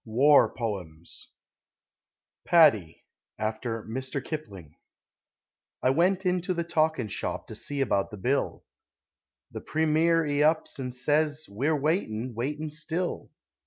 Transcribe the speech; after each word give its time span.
WAR 0.03 0.49
POEMS 0.55 1.29
PADDY 2.47 3.03
(After 3.37 3.83
Mr. 3.83 4.19
Kipling) 4.25 4.73
I 5.83 5.91
went 5.91 6.25
into 6.25 6.55
the 6.55 6.63
talkin' 6.63 7.07
shop 7.07 7.45
to 7.49 7.53
see 7.53 7.81
about 7.81 8.09
the 8.09 8.17
Bill; 8.17 8.63
The 9.51 9.61
Premier 9.61 10.25
'e 10.25 10.41
ups 10.41 10.79
and 10.79 10.91
says: 10.91 11.45
"We're 11.47 11.79
waitin'... 11.79 12.33
waitin' 12.33 12.71
still!" 12.71 13.29